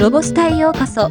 [0.00, 1.10] ロボスタへようこそ。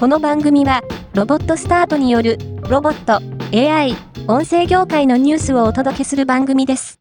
[0.00, 0.80] この番組は、
[1.12, 3.20] ロボットスタートによる、ロボット、
[3.54, 3.94] AI、
[4.26, 6.98] 音声業界のニュースをお届けする番組です。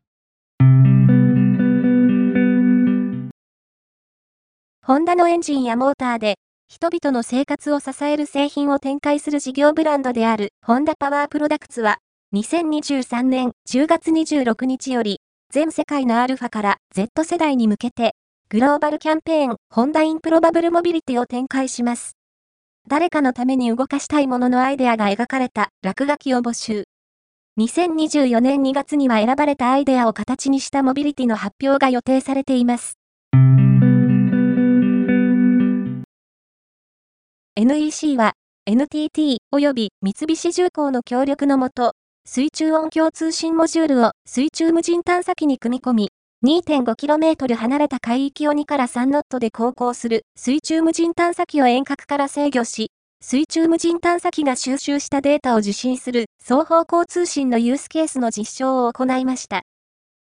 [4.86, 6.36] ホンダのエンジンやモーターで、
[6.68, 12.00] 人々の生活を支える製品を展開する事業ブランドである、ホンダパワープロダクツは、
[12.34, 18.16] 2023年10月26日より、全世界のアルファから Z 世代に向けて、
[18.48, 22.16] グローバルキャンペーン、ホンダインプロバブルモビリティを展開します。
[22.88, 26.84] 誰かのために動かしたいもののアイデアが描かれた落書きを募集。
[27.60, 33.00] 2024年2月には選ばれたアイデアを形にしたモビリティの発表が予定されています。
[37.56, 38.34] NEC は
[38.68, 41.94] NTT 及び三菱重工の協力のもと、
[42.28, 46.10] 水中音響通信モジュールを水中無人探査機に組み込み、
[46.46, 59.64] 2.5km 離れた海域を2から3ノットで航行する水中無人探査機を遠隔から制御し、水中無人探査機が収集したデータを受信する双方向通信のユースケースの実証を行いました。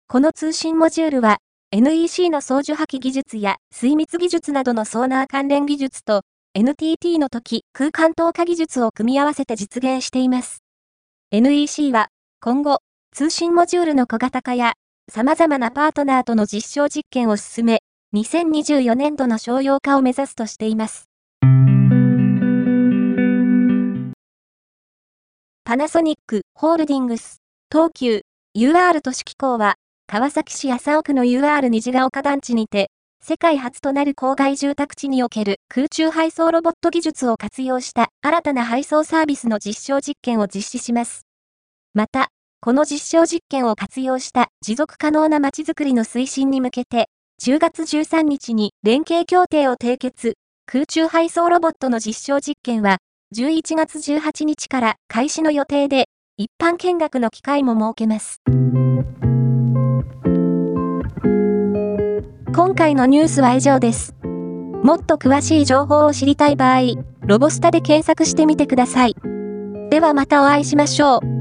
[0.09, 1.37] この通信モジュールは
[1.71, 10.63] NEC の操縦破棄技術や水密技術などのソーナー関連技術と NTT の時空間投下技術を組み合わせて実現しています。
[11.31, 12.09] NEC は
[12.41, 12.79] 今後
[13.13, 14.73] 通信モジュールの小型化や
[15.09, 17.81] 様々なパートナーとの実証実験を進め、
[18.13, 21.09] 2024年度の商用化を目指すとしています。
[25.63, 28.21] パナソニックホールディングス東急
[28.57, 29.75] UR 都市機構は
[30.07, 32.89] 川崎市麻生区の UR 虹ヶ丘団地にて
[33.21, 41.27] 世界初となる郊外住宅地における空中配送ロボット技術を活用した新たな配送サービスの実証実験を実施します。
[41.93, 42.30] また、
[42.61, 47.07] この実証実験を活用した持続可能な街づくりの推進に向けて、
[47.41, 50.33] 10月13日に連携協定を締結、
[50.65, 52.97] 空中配送ロボットの実証実験は、
[53.33, 58.42] 11月18日から開始の予定で、一般見学の機会も設けます。
[62.53, 64.14] 今回のニュースは以上です。
[64.83, 66.81] もっと詳しい情報を知りたい場合、
[67.21, 69.15] ロボスタで検索してみてください。
[69.89, 71.39] ではまたお会いしましょう。